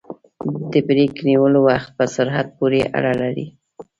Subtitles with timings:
[0.71, 3.45] د بریک نیولو وخت په سرعت پورې اړه لري